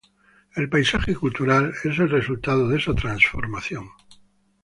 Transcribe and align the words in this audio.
El 0.55 0.67
paisaje 0.67 1.13
cultural 1.15 1.75
es 1.83 1.99
el 1.99 2.09
resultado 2.09 2.67
de 2.69 2.77
esa 2.79 2.95
transformación. 2.95 3.87